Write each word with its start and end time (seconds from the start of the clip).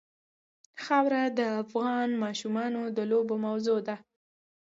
خاوره 0.83 1.23
د 1.39 1.41
افغان 1.63 2.09
ماشومانو 2.23 2.81
د 2.97 2.99
لوبو 3.11 3.35
موضوع 3.45 3.79
ده. 3.87 3.95